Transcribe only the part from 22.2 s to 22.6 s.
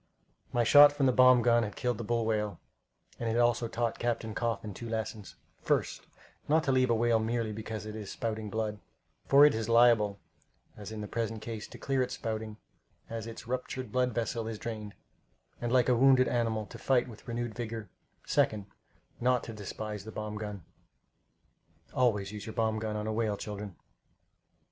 use your